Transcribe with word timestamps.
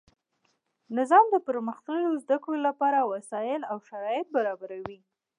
نظام 0.97 1.25
د 1.31 1.35
پرمختللو 1.47 2.11
زده 2.23 2.37
کړو 2.43 2.57
له 2.65 2.71
پاره 2.79 3.01
وسائل 3.13 3.61
او 3.71 3.77
شرایط 3.89 4.27
برابروي. 4.35 4.99